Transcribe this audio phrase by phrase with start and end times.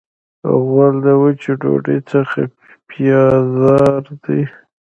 [0.65, 2.41] غول د وچې ډوډۍ څخه
[2.87, 4.41] بیزار دی.